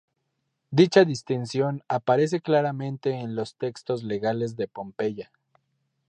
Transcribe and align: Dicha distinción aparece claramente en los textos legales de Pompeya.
Dicha 0.71 1.05
distinción 1.05 1.83
aparece 1.87 2.41
claramente 2.41 3.11
en 3.11 3.35
los 3.35 3.55
textos 3.57 4.01
legales 4.01 4.55
de 4.55 4.67
Pompeya. 4.67 5.31